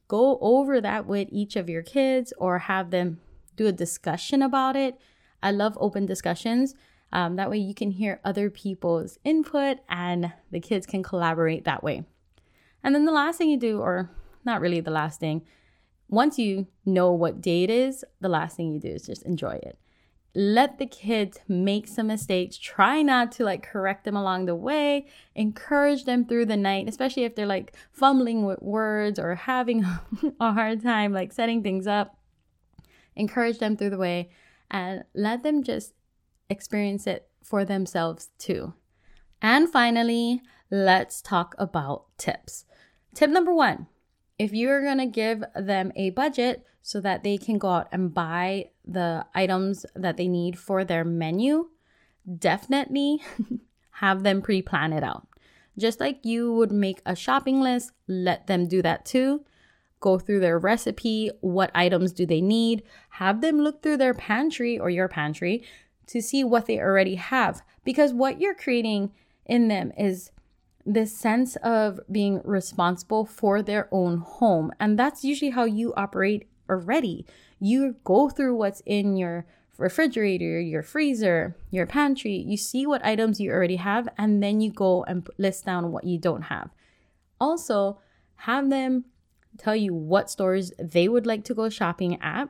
go 0.08 0.38
over 0.42 0.82
that 0.82 1.06
with 1.06 1.30
each 1.32 1.56
of 1.56 1.70
your 1.70 1.84
kids 1.84 2.34
or 2.38 2.60
have 2.60 2.92
them 2.92 3.22
do 3.56 3.68
a 3.68 3.72
discussion 3.72 4.42
about 4.42 4.76
it. 4.76 5.00
I 5.42 5.52
love 5.52 5.78
open 5.80 6.06
discussions. 6.06 6.76
Um, 7.12 7.38
that 7.38 7.50
way 7.50 7.58
you 7.58 7.74
can 7.74 7.92
hear 7.92 8.20
other 8.24 8.50
people's 8.50 9.18
input 9.24 9.78
and 9.90 10.34
the 10.52 10.60
kids 10.60 10.86
can 10.86 11.02
collaborate 11.02 11.64
that 11.66 11.84
way. 11.84 12.04
And 12.84 12.94
then 12.94 13.06
the 13.06 13.12
last 13.12 13.38
thing 13.38 13.50
you 13.50 13.58
do, 13.58 13.80
or 13.80 14.10
not 14.46 14.62
really 14.62 14.80
the 14.80 14.92
last 14.92 15.20
thing, 15.20 15.44
once 16.10 16.40
you 16.40 16.68
know 16.86 17.12
what 17.12 17.42
day 17.42 17.64
it 17.64 17.70
is, 17.70 18.04
the 18.20 18.30
last 18.30 18.58
thing 18.58 18.74
you 18.74 18.80
do 18.80 18.90
is 18.90 19.06
just 19.06 19.24
enjoy 19.24 19.54
it. 19.54 19.78
Let 20.36 20.78
the 20.78 20.86
kids 20.86 21.40
make 21.48 21.88
some 21.88 22.08
mistakes. 22.08 22.58
Try 22.58 23.02
not 23.02 23.32
to 23.34 23.44
like 23.44 23.64
correct 23.64 24.06
them 24.06 24.16
along 24.16 24.46
the 24.46 24.56
way. 24.56 25.08
Encourage 25.36 26.06
them 26.06 26.26
through 26.26 26.46
the 26.46 26.58
night, 26.58 26.88
especially 26.88 27.24
if 27.24 27.36
they're 27.36 27.46
like 27.46 27.76
fumbling 27.92 28.46
with 28.46 28.62
words 28.62 29.20
or 29.20 29.36
having 29.36 29.86
a 30.40 30.54
hard 30.54 30.82
time 30.84 31.14
like 31.14 31.32
setting 31.32 31.64
things 31.64 31.88
up. 31.88 32.18
Encourage 33.16 33.60
them 33.60 33.76
through 33.76 33.90
the 33.90 33.98
way 33.98 34.30
and 34.70 35.04
let 35.14 35.44
them 35.44 35.64
just 35.64 35.94
experience 36.50 37.08
it 37.08 37.28
for 37.44 37.66
themselves 37.66 38.30
too. 38.38 38.74
And 39.42 39.70
finally, 39.70 40.42
let's 40.70 41.22
talk 41.22 41.56
about 41.58 42.06
tips. 42.18 42.66
Tip 43.16 43.30
number 43.30 43.54
one 43.54 43.88
if 44.40 44.54
you're 44.54 44.82
going 44.82 44.98
to 44.98 45.06
give 45.06 45.44
them 45.54 45.92
a 45.96 46.10
budget 46.12 46.66
so 46.82 47.02
that 47.02 47.24
they 47.24 47.38
can 47.38 47.58
go 47.58 47.68
out 47.68 47.90
and 47.92 48.14
buy 48.14 48.70
the 48.86 49.26
items 49.36 49.86
that 49.96 50.16
they 50.18 50.30
need 50.30 50.58
for 50.58 50.86
their 50.86 51.04
menu, 51.04 51.70
definitely 52.38 53.22
have 53.92 54.24
them 54.24 54.42
pre 54.42 54.62
plan 54.62 54.94
it 54.94 55.04
out. 55.04 55.28
Just 55.78 56.00
like 56.00 56.26
you 56.26 56.54
would 56.54 56.72
make 56.72 57.02
a 57.06 57.16
shopping 57.16 57.62
list, 57.62 57.92
let 58.08 58.48
them 58.48 58.68
do 58.68 58.82
that 58.82 59.06
too. 59.06 59.46
Go 60.00 60.18
through 60.18 60.40
their 60.40 60.58
recipe, 60.58 61.30
what 61.42 61.72
items 61.76 62.14
do 62.14 62.26
they 62.26 62.42
need, 62.42 62.84
have 63.12 63.42
them 63.42 63.60
look 63.60 63.84
through 63.84 63.98
their 63.98 64.14
pantry 64.14 64.80
or 64.80 64.90
your 64.90 65.10
pantry 65.10 65.64
to 66.08 66.22
see 66.22 66.44
what 66.44 66.66
they 66.66 66.80
already 66.80 67.16
have. 67.16 67.62
Because 67.84 68.14
what 68.14 68.40
you're 68.40 68.56
creating 68.56 69.12
in 69.46 69.68
them 69.68 69.92
is 69.98 70.32
this 70.86 71.16
sense 71.16 71.56
of 71.58 72.00
being 72.12 72.42
responsible 72.44 73.26
for 73.26 73.62
their 73.62 73.88
own 73.92 74.18
home. 74.18 74.72
And 74.80 74.98
that's 74.98 75.24
usually 75.24 75.52
how 75.52 75.66
you 75.66 75.94
operate 75.96 76.48
already. 76.70 77.26
You 77.60 77.96
go 78.04 78.30
through 78.30 78.56
what's 78.56 78.82
in 78.86 79.18
your 79.18 79.46
refrigerator, 79.78 80.60
your 80.60 80.84
freezer, 80.84 81.56
your 81.72 81.86
pantry, 81.86 82.36
you 82.36 82.58
see 82.58 82.86
what 82.86 83.04
items 83.06 83.40
you 83.40 83.52
already 83.52 83.78
have, 83.78 84.10
and 84.18 84.44
then 84.44 84.60
you 84.62 84.72
go 84.72 85.04
and 85.06 85.28
list 85.38 85.66
down 85.66 85.92
what 85.92 86.04
you 86.04 86.18
don't 86.18 86.44
have. 86.44 86.70
Also, 87.40 88.00
have 88.36 88.70
them 88.70 89.06
tell 89.58 89.76
you 89.76 89.94
what 89.94 90.30
stores 90.30 90.72
they 90.78 91.08
would 91.08 91.26
like 91.26 91.44
to 91.46 91.54
go 91.54 91.70
shopping 91.70 92.22
at. 92.22 92.50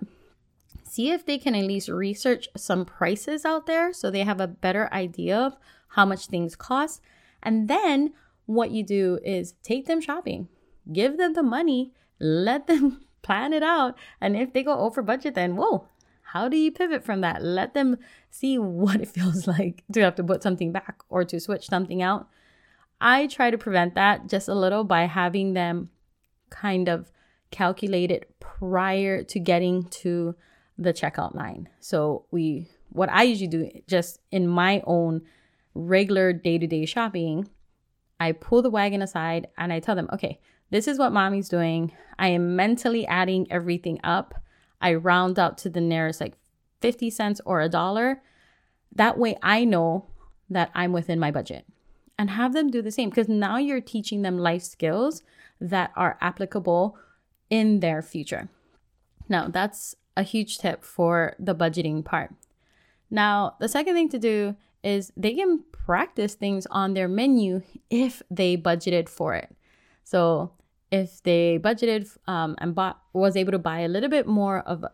See 0.83 1.11
if 1.11 1.25
they 1.25 1.37
can 1.37 1.53
at 1.53 1.65
least 1.65 1.87
research 1.87 2.49
some 2.57 2.83
prices 2.83 3.45
out 3.45 3.67
there 3.67 3.93
so 3.93 4.09
they 4.09 4.23
have 4.23 4.41
a 4.41 4.47
better 4.47 4.91
idea 4.91 5.37
of 5.37 5.57
how 5.89 6.05
much 6.05 6.25
things 6.27 6.55
cost. 6.55 7.01
And 7.41 7.67
then 7.67 8.13
what 8.45 8.71
you 8.71 8.83
do 8.83 9.19
is 9.23 9.53
take 9.63 9.85
them 9.85 10.01
shopping, 10.01 10.47
give 10.91 11.17
them 11.17 11.33
the 11.33 11.43
money, 11.43 11.93
let 12.19 12.67
them 12.67 13.05
plan 13.21 13.53
it 13.53 13.63
out. 13.63 13.97
And 14.19 14.35
if 14.35 14.53
they 14.53 14.63
go 14.63 14.79
over 14.79 15.01
budget, 15.01 15.35
then 15.35 15.55
whoa, 15.55 15.87
how 16.21 16.47
do 16.47 16.57
you 16.57 16.71
pivot 16.71 17.03
from 17.03 17.21
that? 17.21 17.43
Let 17.43 17.73
them 17.73 17.97
see 18.29 18.57
what 18.57 19.01
it 19.01 19.07
feels 19.15 19.47
like 19.47 19.83
to 19.93 20.01
have 20.01 20.15
to 20.15 20.23
put 20.23 20.43
something 20.43 20.71
back 20.71 21.01
or 21.09 21.23
to 21.25 21.39
switch 21.39 21.67
something 21.67 22.01
out. 22.01 22.27
I 23.01 23.27
try 23.27 23.49
to 23.49 23.57
prevent 23.57 23.95
that 23.95 24.27
just 24.27 24.47
a 24.49 24.53
little 24.53 24.83
by 24.83 25.03
having 25.03 25.53
them 25.53 25.89
kind 26.49 26.89
of 26.89 27.11
calculate 27.51 28.11
it 28.11 28.39
prior 28.39 29.23
to 29.23 29.39
getting 29.39 29.85
to 29.85 30.35
the 30.77 30.93
checkout 30.93 31.35
line. 31.35 31.69
So 31.79 32.25
we 32.31 32.69
what 32.89 33.09
I 33.09 33.23
usually 33.23 33.47
do 33.47 33.69
just 33.87 34.19
in 34.31 34.47
my 34.47 34.81
own 34.85 35.21
regular 35.79 36.33
day-to-day 36.33 36.85
shopping 36.85 37.49
I 38.19 38.33
pull 38.33 38.61
the 38.61 38.69
wagon 38.69 39.01
aside 39.01 39.47
and 39.57 39.71
I 39.71 39.79
tell 39.79 39.95
them, 39.95 40.09
okay, 40.11 40.39
this 40.71 40.87
is 40.87 40.99
what 40.99 41.13
mommy's 41.13 41.49
doing. 41.49 41.93
I 42.17 42.29
am 42.29 42.55
mentally 42.55 43.07
adding 43.07 43.47
everything 43.51 43.99
up. 44.03 44.35
I 44.81 44.93
round 44.95 45.39
out 45.39 45.57
to 45.59 45.69
the 45.69 45.81
nearest 45.81 46.21
like 46.21 46.35
50 46.81 47.09
cents 47.09 47.41
or 47.45 47.61
a 47.61 47.69
dollar. 47.69 48.21
That 48.93 49.17
way 49.17 49.37
I 49.41 49.63
know 49.65 50.07
that 50.49 50.71
I'm 50.73 50.91
within 50.91 51.19
my 51.19 51.31
budget 51.31 51.65
and 52.17 52.31
have 52.31 52.53
them 52.53 52.69
do 52.69 52.81
the 52.81 52.91
same 52.91 53.09
because 53.09 53.29
now 53.29 53.57
you're 53.57 53.81
teaching 53.81 54.21
them 54.21 54.37
life 54.37 54.63
skills 54.63 55.23
that 55.61 55.91
are 55.95 56.17
applicable 56.21 56.97
in 57.49 57.79
their 57.79 58.01
future. 58.01 58.49
Now, 59.27 59.47
that's 59.47 59.95
a 60.17 60.23
huge 60.23 60.57
tip 60.57 60.83
for 60.83 61.35
the 61.39 61.55
budgeting 61.55 62.03
part. 62.03 62.33
Now, 63.09 63.55
the 63.59 63.69
second 63.69 63.95
thing 63.95 64.09
to 64.09 64.19
do 64.19 64.55
is 64.83 65.11
they 65.15 65.35
can 65.35 65.63
practice 65.89 66.35
things 66.35 66.67
on 66.69 66.93
their 66.93 67.07
menu 67.07 67.63
if 67.89 68.21
they 68.29 68.55
budgeted 68.55 69.09
for 69.09 69.33
it. 69.33 69.49
So 70.03 70.51
if 70.91 71.23
they 71.23 71.57
budgeted 71.57 72.15
um, 72.27 72.55
and 72.59 72.75
bought 72.75 73.01
was 73.11 73.35
able 73.35 73.53
to 73.53 73.57
buy 73.57 73.79
a 73.79 73.87
little 73.87 74.07
bit 74.07 74.27
more 74.27 74.59
of 74.59 74.85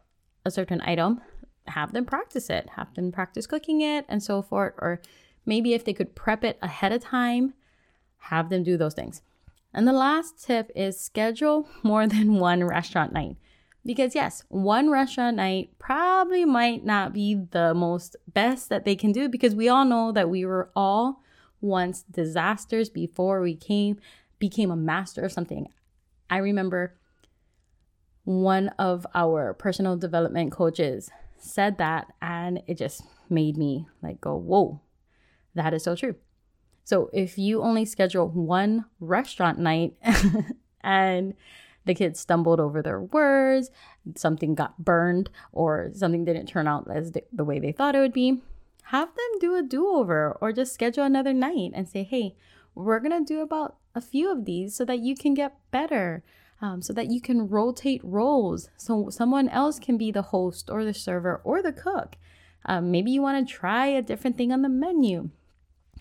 a 0.46 0.50
certain 0.50 0.80
item, 0.86 1.20
have 1.68 1.92
them 1.92 2.06
practice 2.06 2.50
it, 2.50 2.70
have 2.78 2.94
them 2.94 3.12
practice 3.12 3.46
cooking 3.46 3.82
it, 3.82 4.06
and 4.08 4.24
so 4.24 4.42
forth. 4.42 4.74
Or 4.78 5.02
maybe 5.46 5.74
if 5.74 5.84
they 5.84 5.92
could 5.92 6.16
prep 6.16 6.46
it 6.46 6.58
ahead 6.62 6.94
of 6.94 7.02
time, 7.02 7.56
have 8.32 8.48
them 8.50 8.64
do 8.64 8.78
those 8.78 8.94
things. 8.94 9.22
And 9.74 9.86
the 9.86 9.92
last 9.92 10.42
tip 10.42 10.72
is 10.78 10.98
schedule 10.98 11.68
more 11.84 12.08
than 12.14 12.40
one 12.40 12.64
restaurant 12.64 13.12
night. 13.12 13.36
Because, 13.86 14.16
yes, 14.16 14.44
one 14.50 14.90
restaurant 14.90 15.38
night 15.38 15.70
probably 15.78 16.44
might 16.44 16.84
not 16.84 17.14
be 17.14 17.36
the 17.36 17.74
most 17.74 18.16
best 18.28 18.70
that 18.70 18.84
they 18.84 18.96
can 18.96 19.12
do 19.12 19.30
because 19.30 19.54
we 19.54 19.70
all 19.70 19.86
know 19.86 20.12
that 20.12 20.30
we 20.30 20.44
were 20.44 20.72
all 20.76 21.22
once 21.62 22.04
disasters 22.04 22.90
before 22.90 23.42
we 23.42 23.56
came 23.56 24.00
became 24.40 24.72
a 24.72 24.76
master 24.76 25.24
of 25.24 25.32
something. 25.32 25.68
I 26.30 26.38
remember 26.38 26.96
one 28.24 28.70
of 28.80 29.06
our 29.14 29.54
personal 29.54 29.98
development 29.98 30.52
coaches 30.52 31.12
said 31.38 31.78
that 31.78 32.08
and 32.22 32.62
it 32.68 32.78
just 32.78 33.04
made 33.30 33.56
me 33.56 33.88
like 34.02 34.20
go, 34.20 34.36
"Whoa. 34.36 34.82
That 35.54 35.74
is 35.74 35.84
so 35.84 35.96
true." 35.96 36.16
So, 36.84 37.10
if 37.14 37.38
you 37.38 37.62
only 37.62 37.86
schedule 37.86 38.28
one 38.28 38.86
restaurant 39.00 39.60
night 39.60 39.96
and 40.82 41.34
the 41.86 41.96
kids 41.96 42.20
stumbled 42.20 42.60
over 42.60 42.82
their 42.82 43.02
words, 43.02 43.72
something 44.16 44.56
got 44.56 44.84
burned, 44.84 45.30
or 45.52 45.90
something 45.94 46.26
didn't 46.26 46.48
turn 46.48 46.68
out 46.68 46.90
as 46.92 47.12
the, 47.12 47.24
the 47.32 47.44
way 47.44 47.60
they 47.60 47.72
thought 47.72 47.96
it 47.96 48.00
would 48.00 48.14
be. 48.14 48.42
Have 48.86 49.10
them 49.10 49.40
do 49.40 49.56
a 49.56 49.64
do 49.64 49.88
over 49.88 50.38
or 50.42 50.52
just 50.52 50.74
schedule 50.74 51.04
another 51.04 51.34
night 51.34 51.72
and 51.74 51.88
say, 51.88 52.04
hey, 52.04 52.36
we're 52.76 53.00
going 53.00 53.26
to 53.26 53.34
do 53.34 53.42
about 53.42 53.78
a 53.96 54.02
few 54.02 54.32
of 54.32 54.46
these 54.46 54.76
so 54.76 54.86
that 54.86 55.00
you 55.00 55.16
can 55.16 55.34
get 55.34 55.58
better. 55.72 56.24
Um, 56.62 56.82
so 56.82 56.94
that 56.94 57.12
you 57.12 57.20
can 57.20 57.50
rotate 57.50 58.00
roles. 58.02 58.70
So 58.78 59.10
someone 59.10 59.50
else 59.50 59.78
can 59.78 59.98
be 59.98 60.10
the 60.10 60.22
host 60.22 60.70
or 60.70 60.86
the 60.86 60.94
server 60.94 61.42
or 61.44 61.62
the 61.62 61.74
cook. 61.74 62.16
Uh, 62.66 62.80
maybe 62.80 63.12
you 63.12 63.22
want 63.22 63.46
to 63.46 63.54
try 63.54 63.88
a 63.88 64.02
different 64.02 64.38
thing 64.38 64.54
on 64.54 64.62
the 64.62 64.70
menu. 64.70 65.32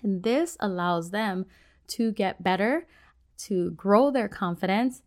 And 0.02 0.22
this 0.22 0.56
allows 0.60 1.10
them 1.10 1.46
to 1.88 2.12
get 2.12 2.44
better, 2.44 2.86
to 3.38 3.72
grow 3.72 4.12
their 4.12 4.28
confidence, 4.28 5.02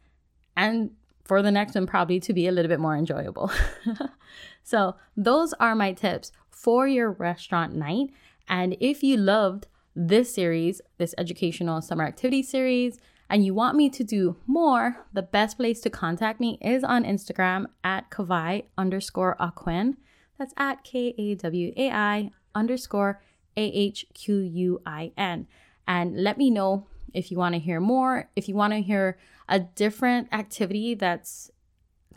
and 0.57 0.91
for 1.23 1.41
the 1.41 1.51
next 1.51 1.75
one, 1.75 1.85
probably 1.85 2.19
to 2.21 2.33
be 2.33 2.47
a 2.47 2.51
little 2.51 2.69
bit 2.69 2.79
more 2.79 2.95
enjoyable. 2.95 3.51
so, 4.63 4.95
those 5.15 5.53
are 5.59 5.75
my 5.75 5.93
tips 5.93 6.31
for 6.49 6.87
your 6.87 7.11
restaurant 7.11 7.75
night. 7.75 8.09
And 8.49 8.75
if 8.79 9.03
you 9.03 9.17
loved 9.17 9.67
this 9.95 10.33
series, 10.33 10.81
this 10.97 11.13
educational 11.17 11.81
summer 11.81 12.05
activity 12.05 12.43
series, 12.43 12.97
and 13.29 13.45
you 13.45 13.53
want 13.53 13.75
me 13.75 13.89
to 13.89 14.03
do 14.03 14.37
more, 14.47 15.05
the 15.13 15.21
best 15.21 15.57
place 15.57 15.81
to 15.81 15.89
contact 15.89 16.39
me 16.39 16.57
is 16.61 16.83
on 16.83 17.03
Instagram 17.03 17.65
at 17.83 18.09
Kawai 18.09 18.63
underscore 18.77 19.35
Ahquin. 19.39 19.97
That's 20.39 20.53
at 20.55 20.83
K 20.83 21.13
A 21.17 21.35
W 21.35 21.73
A 21.75 21.91
I 21.91 22.31
underscore 22.55 23.21
A 23.57 23.65
H 23.65 24.05
Q 24.13 24.39
U 24.39 24.81
I 24.85 25.11
N. 25.17 25.47
And 25.87 26.23
let 26.23 26.37
me 26.37 26.49
know 26.49 26.87
if 27.13 27.31
you 27.31 27.37
want 27.37 27.53
to 27.55 27.59
hear 27.59 27.79
more, 27.79 28.29
if 28.35 28.47
you 28.47 28.55
want 28.55 28.73
to 28.73 28.81
hear 28.81 29.17
a 29.49 29.59
different 29.59 30.27
activity 30.33 30.93
that's 30.93 31.51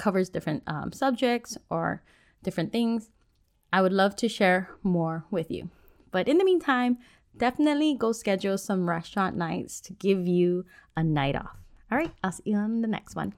covers 0.01 0.31
different 0.31 0.63
um, 0.67 0.93
subjects 0.93 1.59
or 1.69 2.03
different 2.43 2.73
things. 2.73 3.11
I 3.73 3.83
would 3.83 3.93
love 3.93 4.17
to 4.17 4.29
share 4.29 4.71
more 4.83 5.27
with 5.31 5.51
you. 5.51 5.71
But 6.11 6.27
in 6.27 6.39
the 6.39 6.45
meantime, 6.45 6.99
definitely 7.37 7.95
go 7.95 8.13
schedule 8.13 8.59
some 8.59 8.89
restaurant 8.89 9.37
nights 9.37 9.81
to 9.83 9.93
give 9.93 10.27
you 10.27 10.65
a 10.97 11.05
night 11.05 11.37
off. 11.37 11.59
All 11.93 11.99
right, 11.99 12.13
I'll 12.25 12.33
see 12.33 12.51
you 12.51 12.57
on 12.57 12.81
the 12.81 12.89
next 12.89 13.15
one. 13.15 13.35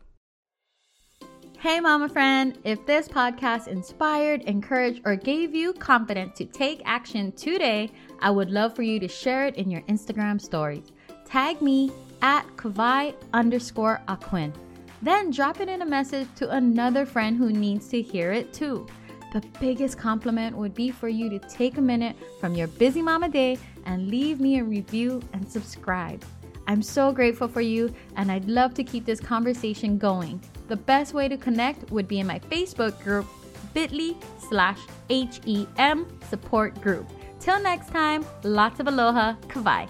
Hey, 1.59 1.79
mama 1.81 2.09
friend, 2.09 2.59
if 2.65 2.85
this 2.87 3.09
podcast 3.09 3.69
inspired, 3.69 4.43
encouraged, 4.43 5.03
or 5.05 5.15
gave 5.15 5.55
you 5.55 5.73
confidence 5.75 6.37
to 6.39 6.45
take 6.45 6.83
action 6.85 7.31
today, 7.33 7.91
I 8.21 8.31
would 8.31 8.51
love 8.51 8.75
for 8.75 8.83
you 8.83 8.99
to 8.99 9.07
share 9.07 9.47
it 9.47 9.57
in 9.57 9.71
your 9.71 9.83
Instagram 9.83 10.41
stories. 10.41 10.91
Tag 11.33 11.63
me 11.63 11.91
at 12.21 12.47
Kawai 12.57 13.15
underscore 13.33 14.03
Ahquin. 14.07 14.53
Then 15.01 15.31
drop 15.31 15.61
it 15.61 15.69
in 15.71 15.81
a 15.81 15.87
message 15.87 16.29
to 16.37 16.51
another 16.51 17.07
friend 17.07 17.39
who 17.39 17.51
needs 17.51 17.89
to 17.89 18.03
hear 18.03 18.33
it 18.33 18.53
too. 18.53 18.87
The 19.33 19.43
biggest 19.59 19.97
compliment 19.97 20.55
would 20.55 20.75
be 20.75 20.91
for 20.91 21.09
you 21.09 21.31
to 21.31 21.39
take 21.39 21.79
a 21.79 21.81
minute 21.81 22.17
from 22.39 22.55
your 22.55 22.67
busy 22.67 23.01
mama 23.01 23.31
day 23.31 23.57
and 23.87 24.11
leave 24.11 24.41
me 24.41 24.59
a 24.59 24.65
review 24.65 25.23
and 25.33 25.51
subscribe. 25.51 26.23
I'm 26.67 26.83
so 26.83 27.13
grateful 27.13 27.49
for 27.49 27.63
you, 27.63 27.95
and 28.17 28.31
I'd 28.31 28.45
love 28.45 28.75
to 28.75 28.85
keep 28.85 29.07
this 29.07 29.19
conversation 29.19 29.97
going. 29.97 30.39
The 30.69 30.77
best 30.77 31.15
way 31.15 31.29
to 31.29 31.39
connect 31.39 31.91
would 31.91 32.09
be 32.09 32.21
in 32.21 32.27
my 32.27 32.41
Facebook 32.41 33.03
group, 33.03 33.27
bit.ly 33.73 34.17
slash 34.51 34.81
HEM 35.09 36.07
support 36.29 36.79
group. 36.83 37.09
Till 37.41 37.59
next 37.63 37.89
time, 37.89 38.23
lots 38.43 38.81
of 38.81 38.87
aloha, 38.87 39.37
kawai. 39.49 39.89